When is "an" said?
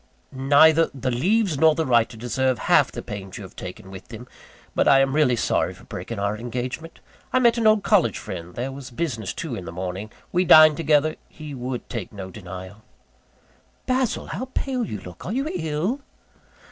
7.59-7.67